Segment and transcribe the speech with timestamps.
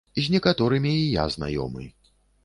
[0.25, 1.85] З некаторымі і я знаёмы.